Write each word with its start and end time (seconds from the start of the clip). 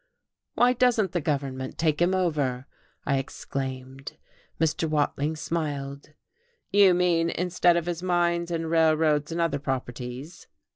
"Why 0.55 0.73
doesn't 0.73 1.11
the 1.11 1.21
government 1.21 1.77
take 1.77 2.01
him 2.01 2.15
over?" 2.15 2.65
I 3.05 3.19
exclaimed. 3.19 4.17
Mr. 4.59 4.89
Watling 4.89 5.35
smiled. 5.35 6.13
"You 6.71 6.95
mean, 6.95 7.29
instead 7.29 7.77
of 7.77 7.85
his 7.85 8.01
mines 8.01 8.49
and 8.49 8.71
railroads 8.71 9.31
and 9.31 9.39
other 9.39 9.59
properties?" 9.59 10.47